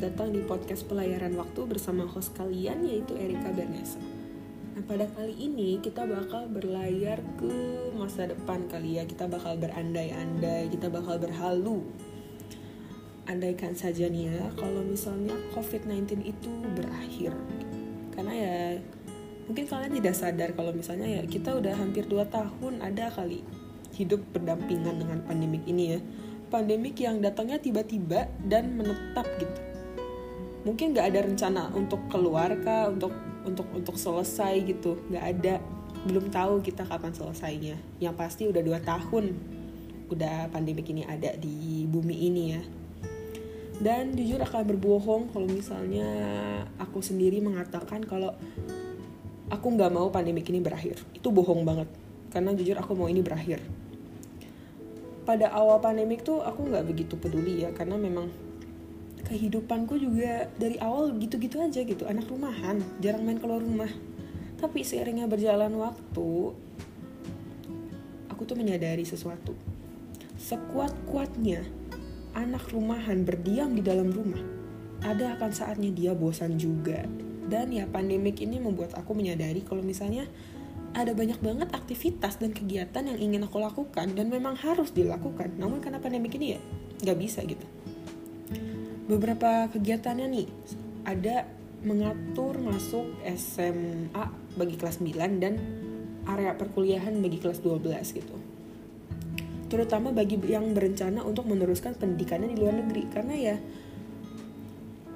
[0.00, 4.00] datang di podcast pelayaran waktu bersama host kalian yaitu Erika Bernesa.
[4.72, 7.52] Nah pada kali ini kita bakal berlayar ke
[8.00, 11.84] masa depan kali ya, kita bakal berandai-andai, kita bakal berhalu.
[13.28, 17.36] Andaikan saja nih ya, kalau misalnya COVID-19 itu berakhir.
[18.16, 18.56] Karena ya
[19.44, 23.44] mungkin kalian tidak sadar kalau misalnya ya kita udah hampir 2 tahun ada kali
[24.00, 26.00] hidup berdampingan dengan pandemik ini ya
[26.54, 29.69] pandemik yang datangnya tiba-tiba dan menetap gitu
[30.62, 33.12] mungkin nggak ada rencana untuk keluar kah untuk
[33.44, 35.00] untuk untuk selesai gitu.
[35.08, 35.54] Nggak ada.
[36.04, 37.76] Belum tahu kita kapan selesainya.
[38.00, 39.36] Yang pasti udah dua tahun
[40.10, 42.62] udah pandemik ini ada di bumi ini ya.
[43.80, 46.08] Dan jujur akan berbohong kalau misalnya
[46.76, 48.36] aku sendiri mengatakan kalau
[49.48, 51.00] aku nggak mau pandemik ini berakhir.
[51.16, 51.88] Itu bohong banget.
[52.28, 53.64] Karena jujur aku mau ini berakhir.
[55.24, 58.49] Pada awal pandemik tuh aku nggak begitu peduli ya karena memang
[59.22, 62.04] kehidupanku juga dari awal gitu-gitu aja gitu.
[62.08, 63.90] Anak rumahan jarang main keluar rumah.
[64.60, 66.28] Tapi seiringnya berjalan waktu
[68.28, 69.56] aku tuh menyadari sesuatu.
[70.36, 71.64] Sekuat-kuatnya
[72.36, 74.40] anak rumahan berdiam di dalam rumah.
[75.00, 77.06] Ada akan saatnya dia bosan juga.
[77.50, 80.28] Dan ya pandemik ini membuat aku menyadari kalau misalnya
[80.92, 85.56] ada banyak banget aktivitas dan kegiatan yang ingin aku lakukan dan memang harus dilakukan.
[85.56, 86.60] Namun karena pandemi ini ya
[87.00, 87.79] nggak bisa gitu
[89.10, 90.48] beberapa kegiatannya nih.
[91.02, 91.42] Ada
[91.82, 95.58] mengatur masuk SMA bagi kelas 9 dan
[96.28, 98.36] area perkuliahan bagi kelas 12 gitu.
[99.66, 103.02] Terutama bagi yang berencana untuk meneruskan pendidikannya di luar negeri.
[103.10, 103.56] Karena ya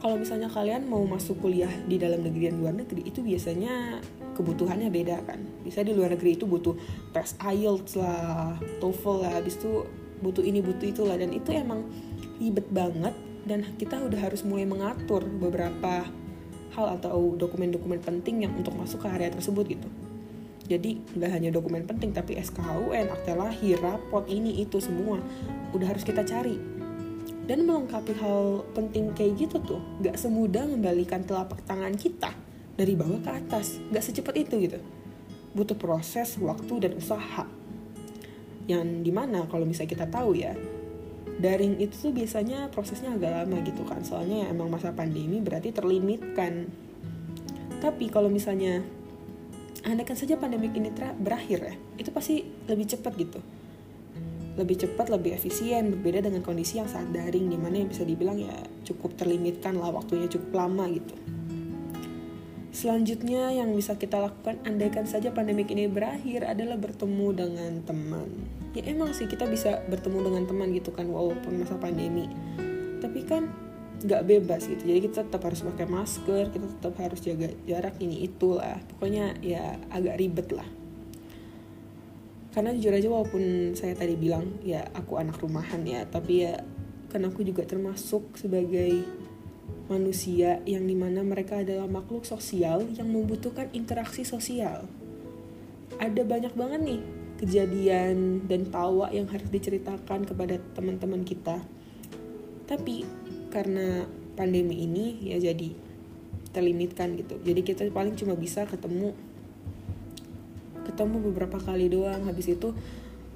[0.00, 4.00] kalau misalnya kalian mau masuk kuliah di dalam negeri dan luar negeri itu biasanya
[4.38, 5.40] kebutuhannya beda kan.
[5.66, 6.78] Bisa di luar negeri itu butuh
[7.12, 9.84] tes IELTS lah TOEFL lah habis itu
[10.22, 11.16] butuh ini butuh itulah.
[11.18, 11.82] Dan itu emang
[12.38, 16.06] ribet banget dan kita udah harus mulai mengatur beberapa
[16.72, 19.88] hal atau dokumen-dokumen penting yang untuk masuk ke area tersebut gitu.
[20.70, 25.20] Jadi nggak hanya dokumen penting tapi SKHUN, akte lahir, rapot ini itu semua
[25.74, 26.56] udah harus kita cari.
[27.42, 32.30] Dan melengkapi hal penting kayak gitu tuh gak semudah membalikan telapak tangan kita
[32.78, 33.82] dari bawah ke atas.
[33.90, 34.78] Gak secepat itu gitu.
[35.50, 37.44] Butuh proses waktu dan usaha.
[38.70, 40.54] Yang di mana kalau misalnya kita tahu ya
[41.42, 44.06] daring itu tuh biasanya prosesnya agak lama gitu kan.
[44.06, 46.70] Soalnya emang masa pandemi berarti terlimitkan.
[47.82, 48.78] Tapi kalau misalnya
[49.82, 53.40] andaikan saja pandemi ini berakhir ya itu pasti lebih cepat gitu.
[54.52, 58.36] Lebih cepat, lebih efisien, berbeda dengan kondisi yang saat daring, di mana yang bisa dibilang
[58.36, 58.52] ya
[58.84, 61.16] cukup terlimitkan lah waktunya cukup lama gitu.
[62.82, 68.26] Selanjutnya yang bisa kita lakukan andaikan saja pandemik ini berakhir adalah bertemu dengan teman.
[68.74, 72.26] Ya emang sih kita bisa bertemu dengan teman gitu kan walaupun masa pandemi.
[72.98, 73.54] Tapi kan
[74.02, 74.82] nggak bebas gitu.
[74.82, 78.82] Jadi kita tetap harus pakai masker, kita tetap harus jaga jarak ini itulah.
[78.90, 80.66] Pokoknya ya agak ribet lah
[82.52, 86.60] karena jujur aja walaupun saya tadi bilang ya aku anak rumahan ya tapi ya
[87.08, 89.08] kan aku juga termasuk sebagai
[89.92, 94.88] manusia yang di mana mereka adalah makhluk sosial yang membutuhkan interaksi sosial.
[96.00, 97.00] Ada banyak banget nih
[97.36, 101.60] kejadian dan tawa yang harus diceritakan kepada teman-teman kita.
[102.64, 103.04] Tapi
[103.52, 105.76] karena pandemi ini ya jadi
[106.56, 107.36] terlimitkan gitu.
[107.44, 109.12] Jadi kita paling cuma bisa ketemu
[110.88, 112.24] ketemu beberapa kali doang.
[112.24, 112.72] Habis itu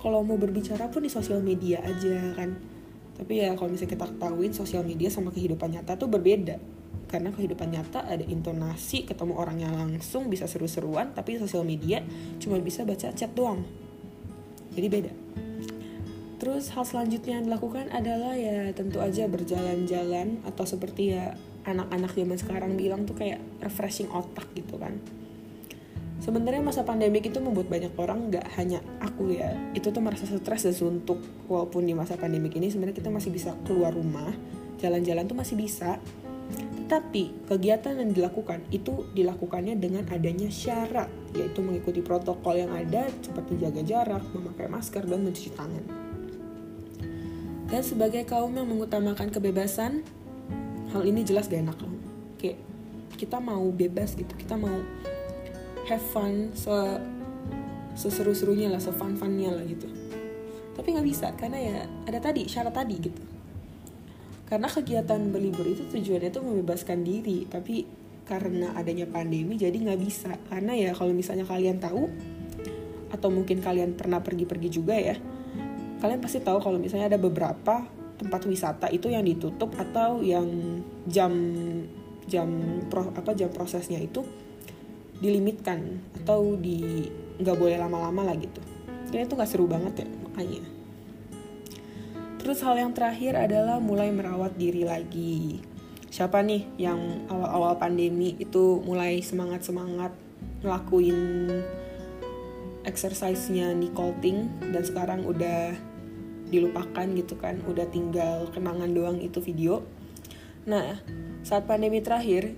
[0.00, 2.75] kalau mau berbicara pun di sosial media aja kan
[3.16, 6.60] tapi ya kalau misalnya kita ketahuin sosial media sama kehidupan nyata tuh berbeda.
[7.06, 12.02] Karena kehidupan nyata ada intonasi ketemu orangnya langsung bisa seru-seruan tapi sosial media
[12.42, 13.64] cuma bisa baca chat doang.
[14.76, 15.12] Jadi beda.
[16.36, 21.32] Terus hal selanjutnya yang dilakukan adalah ya tentu aja berjalan-jalan atau seperti ya
[21.64, 25.00] anak-anak zaman sekarang bilang tuh kayak refreshing otak gitu kan
[26.20, 30.64] sebenarnya masa pandemik itu membuat banyak orang nggak hanya aku ya itu tuh merasa stres
[30.64, 34.32] dan suntuk walaupun di masa pandemik ini sebenarnya kita masih bisa keluar rumah
[34.80, 36.00] jalan-jalan tuh masih bisa
[36.86, 43.58] tetapi kegiatan yang dilakukan itu dilakukannya dengan adanya syarat yaitu mengikuti protokol yang ada seperti
[43.58, 45.82] jaga jarak, memakai masker dan mencuci tangan.
[47.66, 50.06] Dan sebagai kaum yang mengutamakan kebebasan,
[50.94, 51.90] hal ini jelas gak enak loh.
[52.38, 52.62] Kayak
[53.18, 54.78] kita mau bebas gitu, kita mau
[55.86, 56.74] have fun se
[57.96, 59.88] seseru-serunya lah, sefun-funnya lah gitu.
[60.76, 63.22] Tapi nggak bisa karena ya ada tadi syarat tadi gitu.
[64.46, 67.88] Karena kegiatan berlibur itu tujuannya tuh membebaskan diri, tapi
[68.28, 70.36] karena adanya pandemi jadi nggak bisa.
[70.52, 72.04] Karena ya kalau misalnya kalian tahu
[73.10, 75.16] atau mungkin kalian pernah pergi-pergi juga ya,
[76.04, 80.46] kalian pasti tahu kalau misalnya ada beberapa tempat wisata itu yang ditutup atau yang
[81.08, 81.32] jam
[82.26, 82.48] jam
[82.92, 84.20] pro, apa jam prosesnya itu
[85.20, 87.08] dilimitkan atau di
[87.40, 88.60] nggak boleh lama-lama lah gitu.
[89.08, 90.62] Kayaknya itu nggak seru banget ya makanya.
[92.42, 95.58] Terus hal yang terakhir adalah mulai merawat diri lagi.
[96.06, 100.14] Siapa nih yang awal-awal pandemi itu mulai semangat-semangat
[100.62, 101.50] ngelakuin
[102.86, 105.74] exercise-nya Nicole Ting dan sekarang udah
[106.46, 109.82] dilupakan gitu kan, udah tinggal kenangan doang itu video.
[110.70, 111.02] Nah,
[111.42, 112.54] saat pandemi terakhir,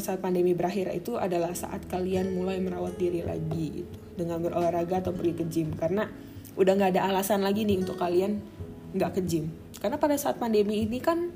[0.00, 3.94] saat pandemi berakhir itu adalah saat kalian mulai merawat diri lagi gitu.
[4.14, 5.74] Dengan berolahraga atau pergi ke gym.
[5.74, 6.06] Karena
[6.54, 8.38] udah nggak ada alasan lagi nih untuk kalian
[8.94, 9.50] nggak ke gym.
[9.82, 11.30] Karena pada saat pandemi ini kan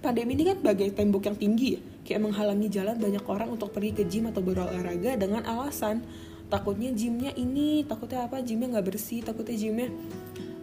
[0.00, 1.80] pandemi ini kan bagai tembok yang tinggi ya.
[2.02, 6.02] Kayak menghalangi jalan banyak orang untuk pergi ke gym atau berolahraga dengan alasan
[6.50, 9.88] takutnya gymnya ini takutnya apa gymnya nggak bersih takutnya gymnya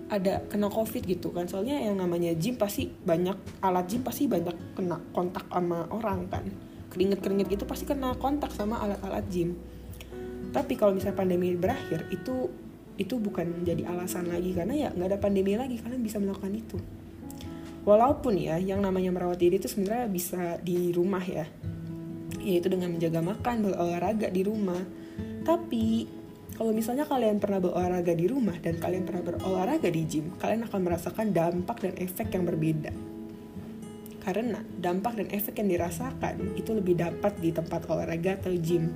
[0.09, 1.45] ada kena covid gitu kan.
[1.45, 6.45] Soalnya yang namanya gym pasti banyak alat gym pasti banyak kena kontak sama orang kan
[6.89, 9.55] keringet keringet gitu pasti kena kontak sama alat-alat gym.
[10.49, 12.49] Tapi kalau misalnya pandemi berakhir itu
[12.99, 14.51] itu bukan jadi alasan lagi.
[14.51, 16.77] Karena ya nggak ada pandemi lagi kalian bisa melakukan itu.
[17.85, 21.45] Walaupun ya yang namanya merawat diri itu sebenarnya bisa di rumah ya.
[22.41, 24.81] Yaitu dengan menjaga makan berolahraga di rumah.
[25.45, 26.19] Tapi
[26.59, 30.79] kalau misalnya kalian pernah berolahraga di rumah dan kalian pernah berolahraga di gym kalian akan
[30.83, 32.91] merasakan dampak dan efek yang berbeda
[34.19, 38.91] karena dampak dan efek yang dirasakan itu lebih dapat di tempat olahraga atau gym.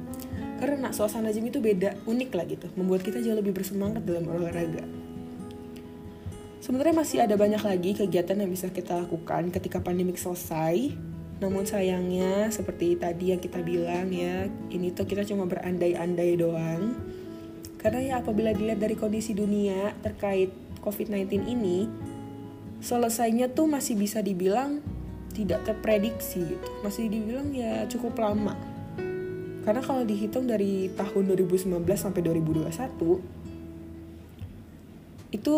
[0.60, 2.68] Karena suasana gym itu beda unik lah gitu.
[2.75, 4.84] Membuat kita jauh lebih bersemangat dalam olahraga.
[6.64, 10.96] Sebenarnya masih ada banyak lagi kegiatan yang bisa kita lakukan ketika pandemik selesai.
[11.44, 16.96] Namun sayangnya seperti tadi yang kita bilang ya ini tuh kita cuma berandai-andai doang.
[17.84, 21.92] Karena ya apabila dilihat dari kondisi dunia terkait COVID-19 ini
[22.80, 24.84] selesainya tuh masih bisa dibilang
[25.34, 26.68] tidak terprediksi gitu.
[26.86, 28.56] Masih dibilang ya cukup lama.
[29.64, 33.44] Karena kalau dihitung dari tahun 2019 sampai 2021
[35.34, 35.54] itu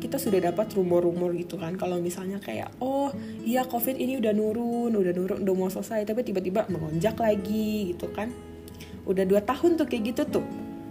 [0.00, 1.76] kita sudah dapat rumor-rumor gitu kan.
[1.76, 3.12] Kalau misalnya kayak oh
[3.44, 8.08] iya covid ini udah nurun udah nurun udah mau selesai tapi tiba-tiba melonjak lagi gitu
[8.08, 8.32] kan.
[9.04, 10.46] Udah dua tahun tuh kayak gitu tuh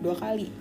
[0.05, 0.53] dua kali.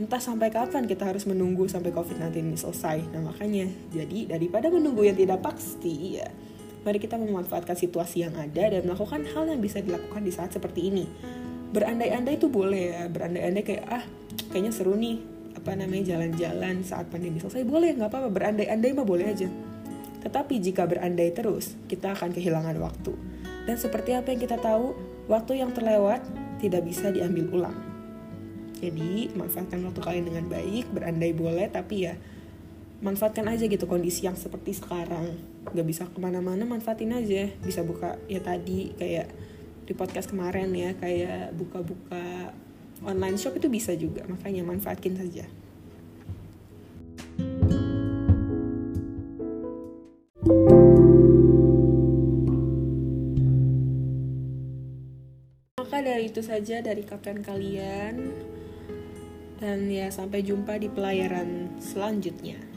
[0.00, 3.06] Entah sampai kapan kita harus menunggu sampai covid-19 ini selesai.
[3.14, 6.26] Nah makanya jadi daripada menunggu yang tidak pasti ya
[6.82, 10.90] Mari kita memanfaatkan situasi yang ada dan melakukan hal yang bisa dilakukan di saat seperti
[10.90, 11.06] ini.
[11.70, 14.04] Berandai-andai itu boleh ya, berandai-andai kayak ah
[14.50, 15.22] kayaknya seru nih
[15.54, 19.46] apa namanya jalan-jalan saat pandemi selesai boleh nggak apa-apa berandai-andai mah boleh aja.
[20.22, 23.14] Tetapi jika berandai terus, kita akan kehilangan waktu.
[23.66, 24.94] Dan seperti apa yang kita tahu,
[25.26, 26.22] waktu yang terlewat
[26.62, 27.78] tidak bisa diambil ulang.
[28.78, 32.14] Jadi, manfaatkan waktu kalian dengan baik, berandai boleh, tapi ya
[33.02, 35.34] manfaatkan aja gitu kondisi yang seperti sekarang.
[35.74, 37.50] Nggak bisa ke mana-mana manfaatin aja.
[37.60, 39.26] Bisa buka ya tadi kayak
[39.82, 42.54] di podcast kemarin ya kayak buka-buka
[43.02, 44.22] online shop itu bisa juga.
[44.30, 45.50] Makanya manfaatkan saja.
[55.74, 58.30] Maka dari itu saja dari kapten kalian.
[59.58, 62.71] Dan ya sampai jumpa di pelayaran selanjutnya